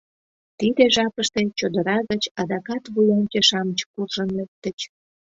Тиде 0.59 0.83
жапыште 0.95 1.41
чодыра 1.57 1.97
гыч 2.09 2.23
адакат 2.41 2.83
вуянче-шамыч 2.93 3.79
куржын 3.91 4.29
лектыч. 4.37 4.79